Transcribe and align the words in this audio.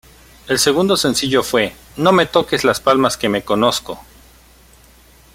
El 0.47 0.57
segundo 0.57 0.97
sencillo 0.97 1.43
fue 1.43 1.75
"¡No 1.95 2.11
me 2.11 2.25
toques 2.25 2.63
las 2.63 2.79
palmas 2.79 3.17
que 3.17 3.29
me 3.29 3.43
conozco! 3.43 4.03